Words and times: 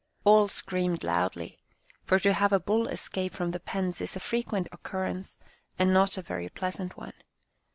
All 0.23 0.47
screamed 0.47 1.03
loudly, 1.03 1.59
for 2.05 2.17
to 2.21 2.33
have 2.33 2.51
a 2.51 2.59
bull 2.59 2.87
escape 2.87 3.35
from 3.35 3.51
the 3.51 3.59
pens 3.59 4.01
is 4.01 4.15
a 4.15 4.19
frequent 4.19 4.67
occurrence, 4.71 5.37
and 5.77 5.93
not 5.93 6.17
a 6.17 6.23
very 6.23 6.49
pleasant 6.49 6.97
one. 6.97 7.13